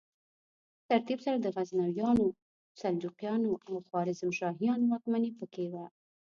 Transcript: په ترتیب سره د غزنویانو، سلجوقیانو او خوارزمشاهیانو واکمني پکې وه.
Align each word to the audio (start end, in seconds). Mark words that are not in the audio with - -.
په 0.79 0.83
ترتیب 0.95 1.19
سره 1.25 1.37
د 1.39 1.47
غزنویانو، 1.55 2.25
سلجوقیانو 2.81 3.51
او 3.67 3.75
خوارزمشاهیانو 3.87 4.85
واکمني 4.91 5.31
پکې 5.39 5.65
وه. 5.71 5.85